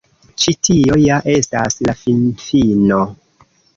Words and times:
Ĉi 0.43 0.53
tio 0.67 0.95
ja 1.01 1.19
estas 1.33 1.77
la 1.89 1.95
finfino. 2.01 3.03